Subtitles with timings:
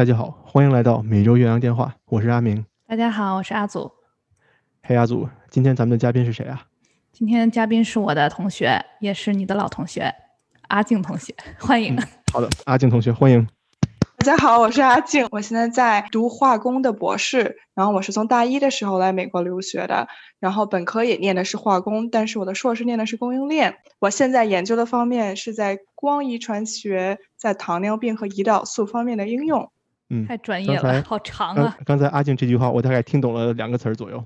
[0.00, 2.64] 大家好，欢迎来到每周岳阳电话，我是阿明。
[2.88, 3.92] 大家好，我是阿祖。
[4.82, 6.62] 嘿，阿祖，今天咱们的嘉宾是谁啊？
[7.12, 10.10] 今天嘉宾是我的同学，也是你的老同学，
[10.68, 11.98] 阿静同学， 欢迎。
[12.32, 13.46] 好的，阿静同学，欢迎。
[14.16, 23.76] 大家好，我是阿静，我现在在读化工的博士，然后我是从大一的时候来美国留学的，然后本科也念的是化工，但是我的硕士念的是供应链。
[23.98, 29.70] 我现在研究的方面是在光遗传学在糖尿病和胰岛素方面的应用。
[30.10, 31.76] 嗯，太专业了，好长啊。
[31.86, 34.22] 刚才阿静这句话，我大概听懂了两个词儿左右。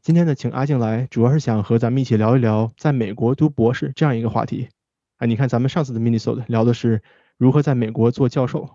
[0.00, 4.68] 今天呢，请阿静来，主要是想和咱们一起聊一聊在美国读博士这样一个话题。
[5.18, 7.02] 啊，你看咱们上次的 Minnesota 聊的是。
[7.40, 8.68] 如何在美国做教授？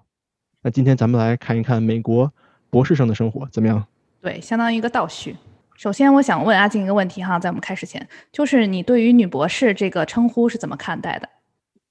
[0.64, 2.34] 那今天咱们来看一看美国
[2.72, 3.86] 博士生的生活怎么样？
[4.22, 5.36] 对，相当于一个倒叙。
[5.76, 11.30] 首先，我想问阿静一个问题哈，在我们开始前，就是你对于女博士这个称呼是怎么看待的？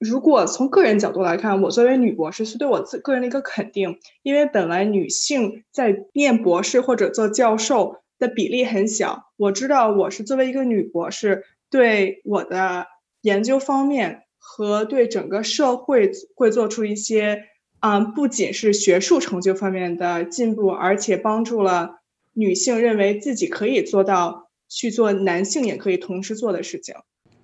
[0.04, 9.32] 如果从个人角度来看，我作为女博士是对我自个人的一个肯定，因为本来女性在念博士或者做教授的比例很小。
[9.36, 12.86] 我知道我是作为一个女博士，对我的
[13.22, 14.20] 研究方面。
[14.46, 17.44] 和对整个社会会做出一些，
[17.80, 22.02] 嗯，不仅是学术成就方面的进步，而且帮助了
[22.34, 26.94] 女性认为自己可以做到去做男性也可以同时做的事情。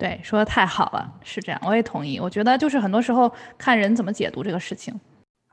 [0.01, 2.19] 对，说的太好了，是这样，我也同意。
[2.19, 4.99] 我觉得就是很多时候看人怎么解读这个事情。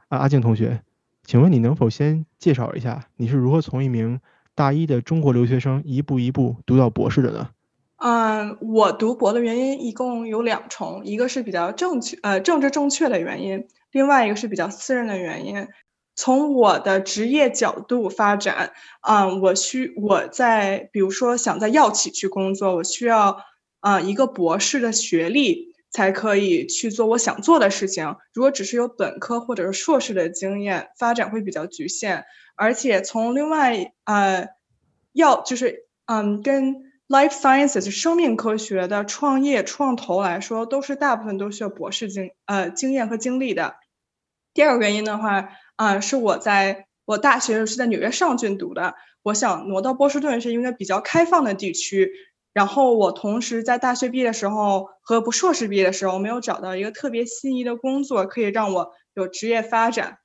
[0.08, 0.82] 啊，阿静同学，
[1.26, 4.22] 请问你能否先介绍一下你是如何从一名
[4.56, 7.50] 大一的中国留学生一步一步读到博士的呢？
[7.98, 15.68] 嗯，我读博的原因一共有两重，一个是比较正确，呃，政治正确的原因，另外一个是比较私人的原因。
[16.16, 23.38] 从我的职业角度发展，嗯，我需我在比如说想在药企去工作，我需要
[23.80, 28.16] 啊一个博士的学历才可以去做我想做的事情。
[28.34, 32.26] 如果只是有本科或者是硕士的经验，发展会比较局限。
[32.56, 34.48] 而且从另外呃，
[35.14, 36.88] 要就是嗯跟。
[37.10, 43.76] Life sciences 生命科学的创业创投来说，都是大部分都需要博士经呃经验和经历的。
[44.54, 52.12] 第二个原因的话，啊，是我在我大学是在纽约上郡读的，我想挪到波士顿是一个比较开放的地区。
[52.58, 60.18] 然后我同时在大学毕业的时候和不硕士毕业的时候，没有找到一个特别心仪的工作，可以让我有职业发展，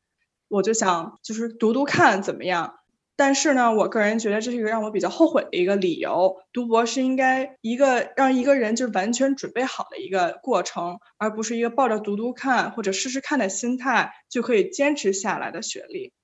[0.48, 2.76] 我就想就是读读看怎么样。
[3.16, 6.36] 但是呢，我个人觉得这是一个让我比较后悔的一个理由。
[6.54, 16.14] 读博是应该一个让一个人就完全准备好的一个过程，而不是一个抱着读读看或者试试看的心态就可以坚持下来的学历。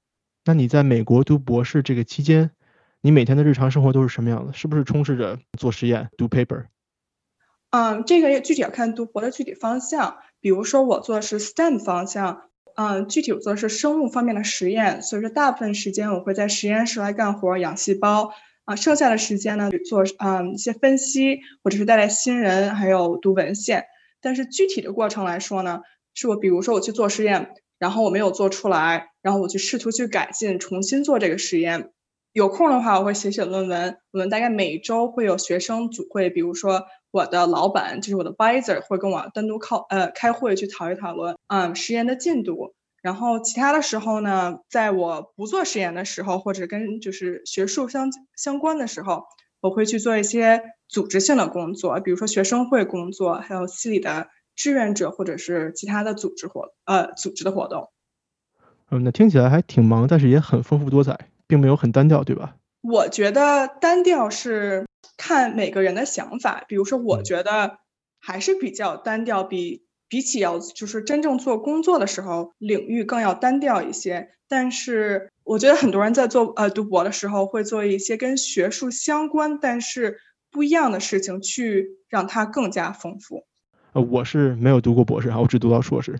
[0.46, 2.52] 那你在美国读博士这个期间，
[3.00, 4.52] 你每天的日常生活都是什么样的？
[4.52, 6.64] 是不是充斥着做实验、读 paper？
[7.70, 10.18] 嗯，这个具体要看读博的具体方向。
[10.40, 12.42] 比如说我做的是 STEM 方向。
[12.76, 18.30] 嗯，具体我做的是生物方面的实验，所以说大部分时间我会在实验室来干活养细胞
[18.66, 23.86] 啊，剩下的时间呢做嗯一些分析，或者是带带新人，还有读文献。
[24.20, 25.80] 但是具体的过程来说呢，
[26.14, 31.90] 是我比如说我去做实验，然后我没有做出来，然后我去试图去改进，重新做这个实验。
[32.38, 33.98] 有空的话，我会写写论文。
[34.12, 36.86] 我们大概每周会有学生组会，比如说。
[37.10, 42.74] 我的老板就是我的 advisor，会跟我单独靠呃开会去讨一讨论，嗯，实验的进度。
[43.00, 49.24] 然后其他的时候呢，在我不做实验的时候，或者跟就是学术相相关的时候，
[49.62, 57.88] 我会去做一些组织性的工作，比如说学生会工作，还有系里的志愿者或者是其他的组织活呃组织的活动。
[58.90, 62.54] 嗯，那听起来还挺忙，但是也很丰富多彩，并没有很单调，对吧？
[62.82, 64.86] 我觉得单调是。
[65.16, 67.78] 看每个人的想法，比如说，我觉得
[68.20, 74.30] 还是比较单调，比比起要就是真正做工作的时候，领域更要单调一些。
[74.48, 80.18] 但是，我觉得很多人在做呃读博的时候，会做一些跟学术相关但是
[80.52, 83.44] 不一样的事情，去让它更加丰富。
[83.94, 86.16] 呃，我是没有读过博士啊，我只读到硕士。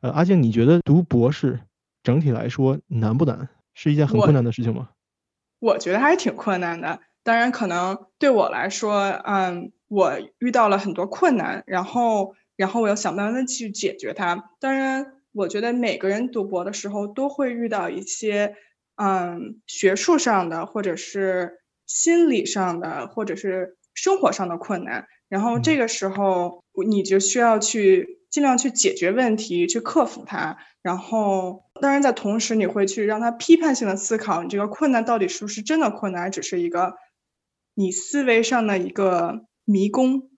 [0.00, 1.58] 呃，阿静，你觉得读博士
[2.04, 3.48] 整体来说难不难？
[3.80, 4.88] 是一件很困难的事情吗？
[5.60, 6.98] 我觉得还是挺困难的。
[7.22, 14.50] 当然，可能对我来说，嗯，我遇到了很多困难，然后，然后我要想办法去解决它。
[14.58, 18.56] 当然，我觉得每个人读博的时候都会遇到一些，
[18.96, 25.06] 嗯，学术上的，或者是心理上的，或者是生活上的困难。
[25.28, 30.58] 然后这个时候，你就需要去尽量去解决问题，去克服它。
[30.82, 36.94] 然后，当然在同时，你会去让他批判性的思考，你这个困难到底是不是真的困难，只是一个。
[37.80, 40.30] 你思维上的一个迷宫，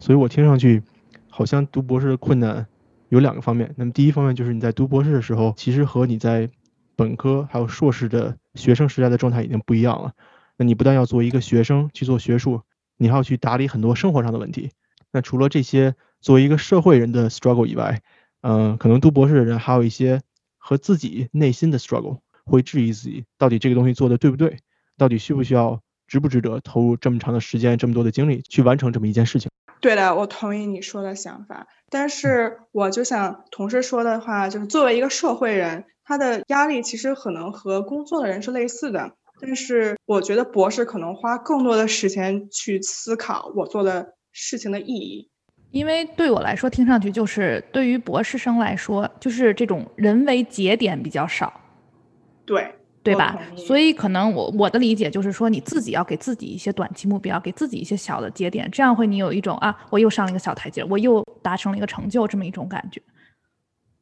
[0.00, 0.82] 所以我听上去
[1.28, 2.66] 好像读博士的困难
[3.10, 3.72] 有两个方面。
[3.76, 6.50] 那么第一方面就是你在读博士的时候，其实和你在
[6.96, 10.14] 本科还有硕士的学生时代的状态已经不一样了。
[10.56, 12.62] 那你不但要做一个学生去做学术，
[12.96, 14.72] 你还要去打理很多生活上的问题。
[15.12, 15.94] 那除了这些
[16.24, 18.00] 作为一个社会人的 struggle 以外，
[18.40, 20.22] 嗯，可能读博士的人还有一些
[20.56, 24.56] 和自己内心的 struggle，会质疑自己到底这个东西做的对不对，
[24.96, 29.50] 到底需不需要，值不值得投入这么长的时间、这么多的精力去完成这么一件事情。
[29.82, 39.14] 对的，我同意你说的想法，但是我就想同事说的话，就是作为一个社会人，他的压力其实可能和工作的人是类似的。
[39.42, 45.28] 但是我觉得博士可能花更多的时间去思考我做的事情的意义，
[45.74, 51.52] 因为对我来说，听上去就是对于博士生来说，就是这种人为节点比较少，
[52.46, 52.72] 对
[53.02, 53.36] 对吧？
[53.56, 63.02] 所以可能我我的理解就是说，你自己要给自己一些短期目标，给自己一些小的节点，这样会你有一种啊，我又上了一个小台阶，我又达成了一个成就这么一种感觉。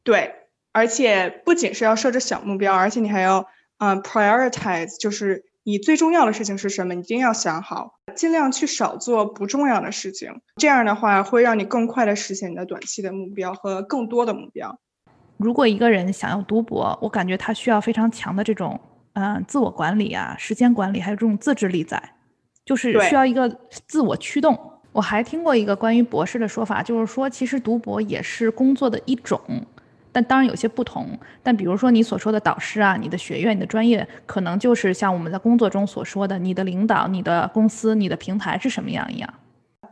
[0.03, 0.31] 对，
[0.71, 3.47] 而且不仅是要设置小目标，而且你还要。
[3.79, 10.31] 嗯，prioritize 就是你最重要的事情是什么，你一定要想好，尽量去少做不重要的事情。
[10.57, 14.77] 这样的话会让你更快的实现你的短期的目标和更多的目标。
[15.37, 18.79] 如果一个人想要读博，我感觉他需要非常强的这种
[19.13, 22.01] 嗯自我管理啊、时间管理，还有这种自制力在，
[22.63, 23.49] 就是需要一个
[23.87, 24.57] 自我驱动。
[24.91, 29.41] 我还听过一个关于博士的说法，就是说其实读博也是工作的一种。
[30.13, 39.33] 但当然有些不同，但比如说你所说的导师啊，你的学院、你的专业，可能就是像我们在工作中所说的，你的领导、你的公司、你的平台是什么样一样，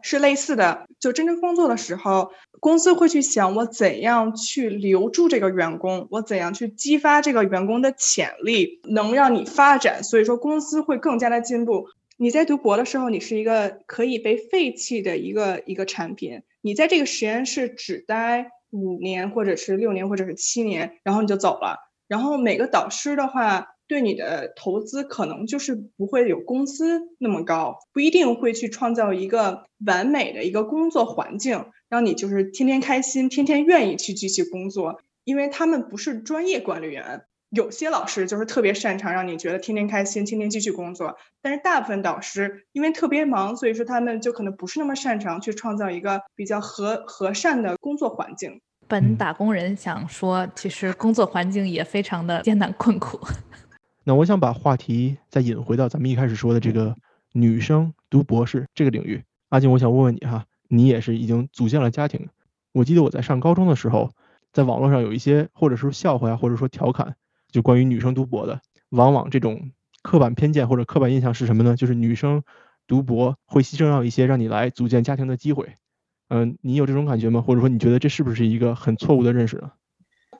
[0.01, 0.85] 是类似的。
[0.99, 10.03] 就真正工作的时候，公司会去想我怎样去留住这个员工，我怎样去激发这个员工的潜力，能让你发展。
[10.03, 11.87] 所以说，公司会更加的进步。
[12.17, 18.51] 你在读博的时候，你是一个可以被废弃的一个一个产品，你在这个实验室只待。
[18.71, 21.77] 五年，或者是六年，或者是七年，然后你就走了。
[22.07, 37.23] 然后每个导师的话，对你的投资可能就是不会有工资那么高，不一定会去创造一个完美的一个工作环境，让你就是天天开心，天天愿意去继续工作，因为他们不是专业管理员。
[37.51, 41.17] 有些老师就是特别擅长让你觉得天天开心，天天继续工作。
[41.41, 48.61] 但是大部分导师因为特别忙，所以说他们就可能不是那么擅长去创造一个比较和和善的工作环境。
[48.87, 53.19] 本打工人想说，其实工作环境也非常的艰难困苦。
[54.05, 56.95] 那我想把话题再引回到咱们一开始说的这个
[57.33, 59.21] 女生读博士这个领域。
[59.49, 62.29] 阿静，我想问问你哈，你也是已经组建了家庭。
[62.71, 64.09] 我记得我在上高中的时候，
[64.53, 67.15] 在网络上有一些或者说笑话呀，或者说调侃。
[67.51, 69.71] 就关于女生读博的，往往这种
[70.01, 71.75] 刻板偏见或者刻板印象是什么呢？
[71.75, 72.43] 就是女生
[72.87, 75.75] 读博会牺牲掉一些让你来组建家庭的机会。
[76.29, 77.41] 嗯，你有这种感觉吗？
[77.41, 79.71] 或者说你觉得这是不是一个很错误的认识呢？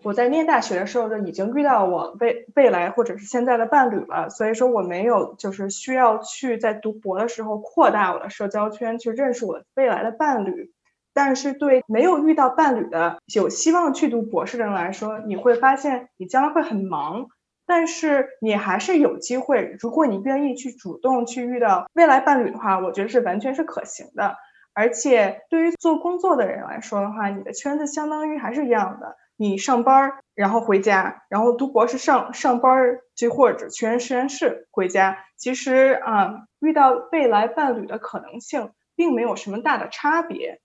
[0.03, 10.71] 我在念大学的时候就已经遇到我未未来或者是现在的伴侣了，所以说我没有就是需要去在读博的时候扩大我的社交圈，去认识我未来的伴侣。
[11.13, 17.27] 但是对没有遇到伴侣的有希望去读博士的人来说，你会发现你将来会很忙，
[17.65, 19.75] 但是你还是有机会。
[19.79, 24.35] 如果你愿意去主动去遇到未来伴侣的话，我觉得是完全是可行的。
[24.73, 29.17] 而且对于做工作的人来说的话，你的圈子相当于还是一样的。
[29.35, 40.61] 你上班然后回家，然后读博士上上班就或者去实验室回家，其实啊，遇到未来伴侣的可能性并没有什么大的差别。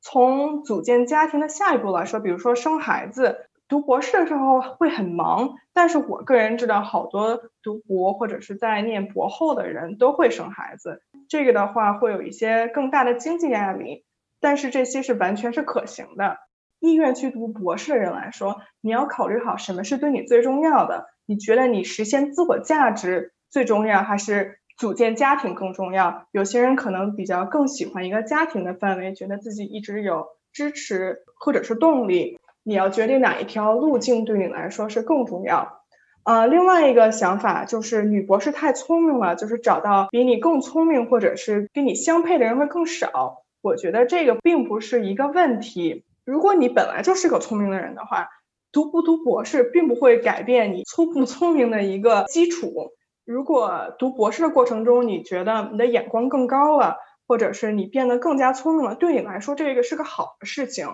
[0.00, 14.04] 从组建家庭的下一步来说，比如说生孩子，读博士的时候会很忙，但是我个人知道好多读博或者是在念博后的人都会生孩子，这个的话会有一些更大的经济压力，
[14.40, 16.38] 但是这些是完全是可行的。
[16.80, 24.59] 意愿去读博士的人来说，你要考虑好什么是对你最重要的，你觉得你实现自我价值最重要还是？
[24.80, 32.38] 组建家庭更重要，有些人可能比较更喜欢一个家庭的氛围，觉得自己一直有支持或者是动力。
[32.62, 35.82] 你要决定哪一条路径对你来说是更重要。
[36.24, 43.42] 呃，另外一个想法就是女博士太聪明了，就是找到比你更聪明或者是跟你相配的人会更少。
[43.60, 46.04] 我觉得这个并不是一个问题。
[46.24, 48.28] 如果你本来就是个聪明的人的话，
[48.72, 52.92] 读不读博士并不会改变你聪不聪明的一个基础。
[53.30, 56.96] 如果读博士的过程中，你觉得你的眼光更高了，
[57.28, 60.88] 或者是你变得更加聪明了，对你来说这个是个好的事情。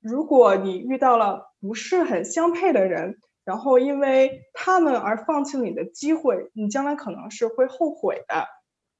[0.00, 8.46] 如果你遇到了不是很相配的人，然后因为他们而放弃你的机会，你将来可能是会后悔的。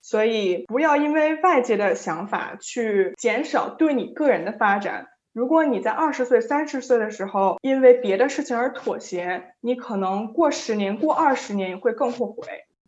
[0.02, 5.06] 所以不要因为外界的想法去减少对你个人的发展。
[5.32, 12.46] 如果你在二十岁、三十岁的时候因为别的事情而妥协，你可能过十年、过二十年会更后悔。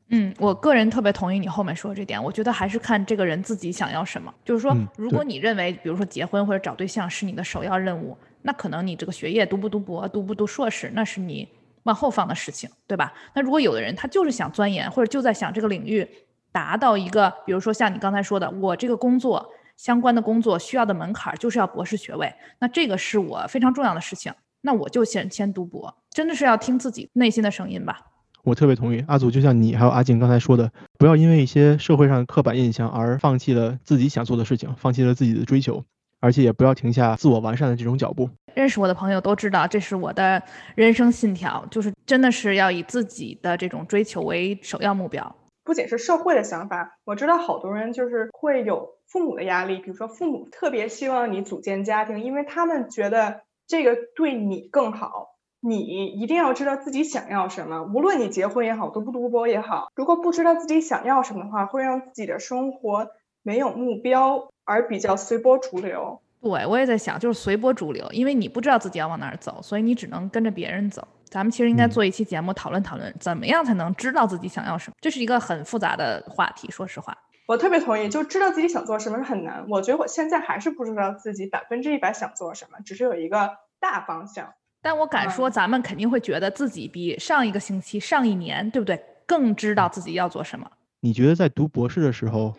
[0.09, 2.23] 嗯，我个人特别同意你后面说的这点。
[2.23, 4.33] 我觉得还是看这个人自己想要什么。
[4.45, 11.49] 就是说，如果你认为，比如说结婚或者找对象是你的首要任务，那可能你这个学业读不读博、读不读硕士，那是你
[11.85, 13.13] 往后放的事情，对吧？
[13.35, 16.07] 那如果有的人他就是想钻研，或者就在想这个领域
[16.53, 28.01] 达到一个，比如说像你刚才说的，我这个工作相关的工作需要的门槛就是要博士学位，那这个是我非常重要的事情，那我就先先读博，真的是要听自己内心的声音吧。
[28.45, 35.83] 我特别同意阿祖，就像你还有阿静刚才说的，不要因为一些社会上的刻板印象而放弃了自己想做的事情，放弃了自己的追求，
[36.21, 38.29] 而且也不要停下自我完善的这种脚步。
[38.55, 40.43] 认识我的朋友都知道，这是我的
[40.75, 45.35] 人生信条，就是真的是要以自己的这种追求为首要目标。
[45.65, 55.34] 不仅是社会的想法，我知道好多人就是会有父母的压力，比如说父母特别希望你组建家庭，因为他们觉得这个对你更好。
[55.67, 59.89] 你一定要知道自己想要什么，无论你结婚也好，读不读博也好。
[59.95, 63.09] 如果不知道自己想要什么的话，会让自己的生活
[63.43, 66.21] 没有目标，而比较随波逐流。
[66.43, 71.09] 对我也在想，就是随波逐流，因为你不知道自己要往哪儿走，所以你只能跟着别人走。
[71.25, 74.95] 咱们其实应该做一期节目讨论讨论，怎么样才能知道自己想要什么？
[75.01, 76.71] 这是一个很复杂的话题。
[76.71, 77.17] 说实话，
[77.49, 79.65] 我特别同意，就知道自己想做什么是很难。
[79.71, 84.53] 我觉得我现在还是不知道自己百分之一百想做什么，只是有一个大方向。
[84.85, 89.03] 但我敢说，咱们肯定会觉得自己比上一个星期、上一年，对不对？
[89.25, 90.71] 更知道自己要做什么。
[91.01, 92.55] 你觉得在读博士的时候，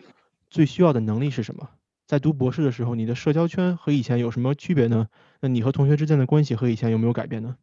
[0.50, 1.70] 最需要的能力是什么？
[2.04, 5.06] 在读博士的时候，你的社交圈和以前有什么区别呢？
[5.40, 7.56] 那你和同学之间的关系和以前有没有改变呢？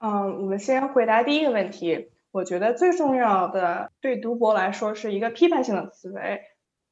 [0.00, 2.10] 嗯，我们先回答第一个问题。
[2.30, 6.42] 我觉得最重要的对读博来说是一个批判性的思维。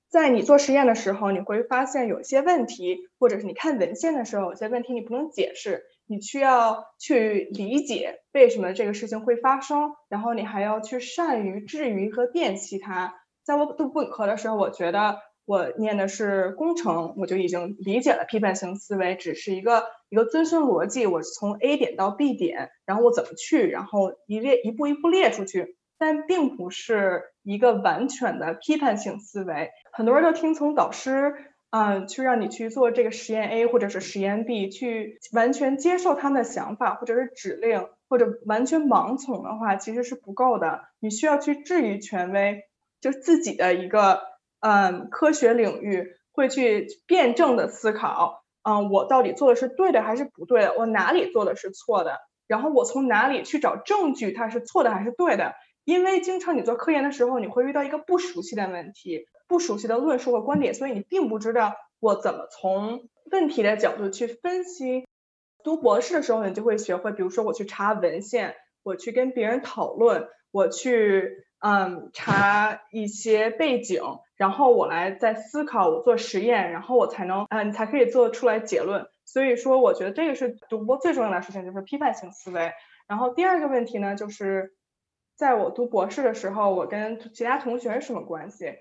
[0.08, 5.84] 在你做实验的时候，你会发现有些问题，或者是你看文献的时候，有些问题你不能解释。
[6.06, 13.14] 你需要去理解为什么这个事情会发生，然后你还要去善于质疑和辨析它。
[13.44, 29.70] 在我读本科的时候，我觉得我念的是工程，我就已经理解了批判性思维，只是一个一个遵循逻辑，我从 A 点到 B 点，然后我怎么去，然后一列一步一步列出去，但并不是一个完全的批判性思维。
[29.92, 31.34] 很多人都听从导师。
[31.72, 40.82] 嗯，去让你去做这个实验 A 或者是实验 B，去完全接受他们的想法或者是指令，或者完全盲从的话，其实是不够的。
[41.00, 42.64] 你需要去质疑权威，
[43.00, 44.20] 就自己的一个
[44.60, 50.74] 嗯科学领域，会去辩证的思考，嗯，我到底做的是对的还是不对的？
[50.76, 52.18] 我哪里做的是错的？
[52.46, 55.54] 然后我从哪里去找证据，它是错的还是对的？
[55.84, 59.26] 因为经常你做科研的时候，你会遇到一个不熟悉的问题。
[59.52, 65.06] 不熟悉的论述和观点，所以你并不知道我怎么从问题的角度去分析。
[65.62, 74.02] 读博士的时候，你就会学会，比如说我去查文献，我去跟别人讨论，我去嗯查一些背景，
[74.36, 79.06] 然后我来再思考，我做实验，然后我才能嗯才可以做出来结论。
[79.24, 82.72] 所以说，我觉得这个是读博最重要的事情，就是批判性思维。
[83.06, 84.72] 然后第二个问题呢，就是
[85.36, 88.74] 在我读博士的时候，我跟其他同学是什么关系？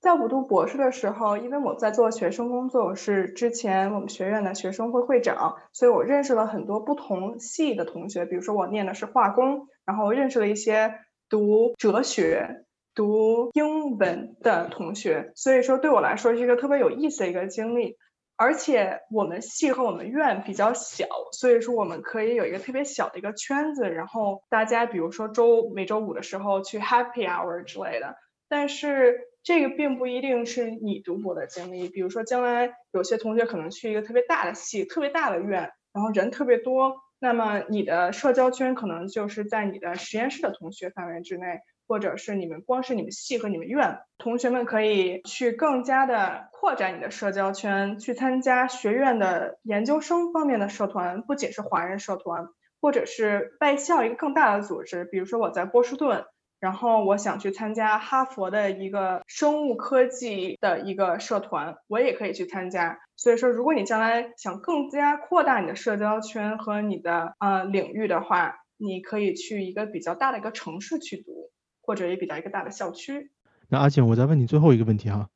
[0.00, 8.24] 在我读博士的时候，因为我在做学生工作，我是之前我们学院的学生会会长，所以我认识了很多不同系的同学。
[8.24, 10.94] 比如说我念的是化工，然后认识了一些
[11.28, 12.64] 读哲学、
[12.94, 15.32] 读英文的同学。
[15.34, 17.96] 所以说对我来说是一个特别有意思的一个经历。
[18.36, 28.14] 而且我们系和我们院比较小，所以说我们可以有一个特别小的一个圈子，然后大家比如说周每周五的时候去 Happy Hour 之类的。
[28.48, 52.48] 但是这个并不一定是你读博的经历，比如说将来有些同学可能去一个特别大的系、特别大的院，然后人特别多，那么你的社交圈可能就是在你的实验室的同学范围之内，或者是你们光是你们系和你们院同学们可以去更加的扩展你的社交圈，去参加学院的研究生方面的社团，不仅是华人社团，
[52.82, 56.26] 或者是外校一个更大的组织，比如说我在波士顿。
[56.60, 62.98] 然后我想去参加哈佛的一个生物科技的一个社团，我也可以去参加。
[63.16, 71.50] 所以说，如果你将来想更加扩大你的社交圈和你的呃领域的话，你可以去一个比较大的一个城市去读，
[71.80, 73.30] 或者也比较一个大的校区。
[73.68, 75.28] 那阿静，我再问你最后一个问题哈，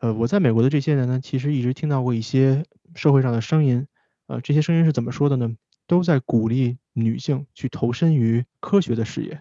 [0.00, 3.86] 呃，我在美国的这些年呢，其实一直听到过一些社会上的声音，
[4.26, 5.54] 呃，这些声音是怎么说的呢？
[5.86, 9.40] 都在鼓励女性去投身于科学的事业。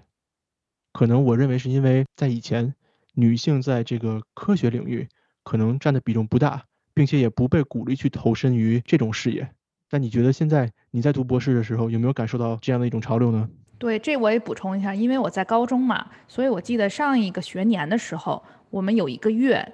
[0.97, 2.73] 可能我认为是因为在以前，
[3.13, 5.07] 女性在这个科学领域
[5.43, 9.47] 可能占的比重不大，并且也不被鼓励去投身于这种事业。
[9.91, 13.47] 那你觉得现在你在读博士的时候，有没有感受到这样的一种潮流呢？
[13.77, 19.71] 对，这我也补充一下，因为我在高中嘛，所以我记得上一个学年的时候，我们有一个月，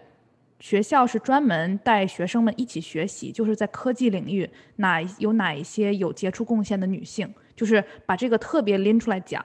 [0.60, 9.42] 学校是专门带学生们一起学习，就是在科技领域哪有哪一些有杰出贡献的女性，就是把这个特别拎出来讲。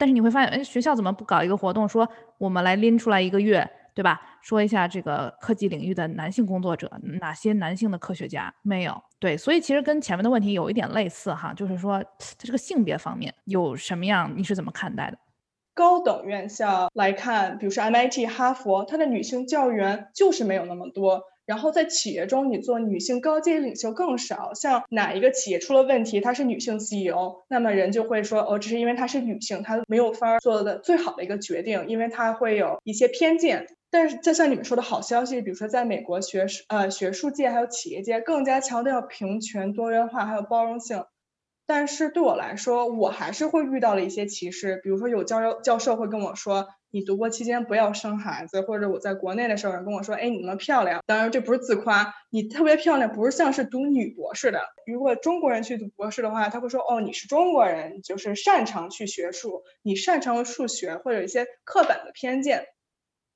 [0.00, 3.70] 但是你会发现，哎，学校怎么不搞一个活动，说我们来拎出来一个月？
[3.92, 4.18] 对吧？
[4.40, 6.90] 说一下这个科技领域的男性工作者，
[7.20, 9.02] 哪些男性的科学家没有？
[9.18, 14.32] 对，所以其实跟前面的问题有一点类似哈，就是说在这个性别方面有什么样？
[14.34, 15.18] 你是怎么看待的？
[15.74, 21.22] 高等院校来看，比如说 MIT、哈佛，它的女性教员就是没有那么多。
[21.50, 24.54] 然后在企业中，你做女性高阶领袖更少。
[24.54, 33.66] 像哪一个企业出了问题，她是女性 CEO，那么人就会说，哦，只是因为她是女性，她没有法做的最好的一个决定，因为她会有一些偏见。
[33.90, 41.02] 但是，就像你们说的好消息，比如说在美国学呃学术界还有企业界更加强调平权、多元化还有包容性。
[41.72, 54.62] 但是对我来说，我还是会遇到了一些歧视，比如说有教教授会跟我说，你读博期间不要生孩子，或者我在国内的时候人跟我说，哎，你那么漂亮，当然这不是自夸，你特别漂亮，不是像是读女博士的。
[54.84, 62.64] 如果中国人去读博士的话，他会说，哦，你是中国人，就是擅长去学术，你擅长数学，会有一些刻板的偏见。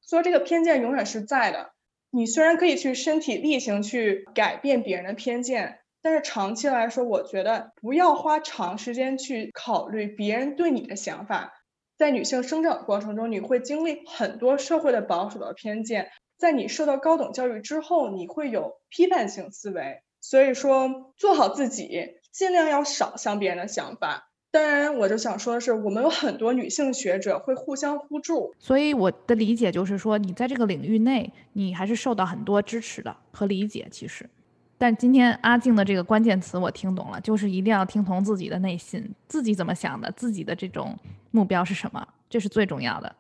[0.01, 1.71] 所以这个偏见永远是在的。
[2.11, 11.55] 你虽然可以去身体力行去改变别人的偏见，但是长期来说，我觉得不要花长时间去考虑别人对你的想法。
[11.97, 16.11] 在女性生长过程中，你会经历很多社会的保守的偏见。
[16.37, 20.03] 在你受到高等教育之后，你会有批判性思维。
[20.21, 24.29] 所以说，做好自己，尽量要少想别人的想法。
[24.51, 33.89] 当然，我就想说的是，我们有很多女性学者会互相互助，所以我的理解就是说，你在这个领域内，你还是受到很多支持的和理解。
[33.91, 34.29] 其实，
[34.85, 40.95] 但今天阿静的这个关键词我听懂了，就是一定要听从自己的内心，自己怎么想的，自己的这种
[41.31, 43.11] 目标是什么，这是最重要的。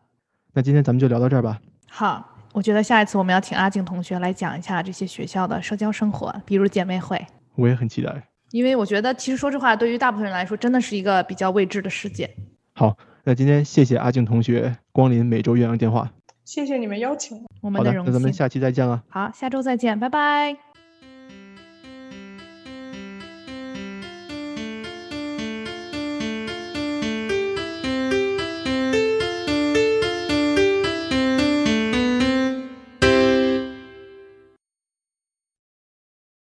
[0.52, 1.58] 那今天咱们就聊到这儿吧。
[1.88, 7.18] 好，我觉得下一次我们要请阿静同学来讲一下这些学校的社交生活，比如姐妹会。
[7.54, 8.12] 我也很期待。
[8.50, 12.28] 因为我觉得，其实说实话，对于大部分人来说，真的是一个比较未知的世界。
[12.74, 16.12] 好，那今天谢谢阿静同学光临每周岳阳电话，
[16.44, 18.12] 谢谢你们邀请，我们的荣幸。
[18.12, 19.02] 那咱们下期再见了。
[19.08, 20.73] 好，下周再见，拜拜。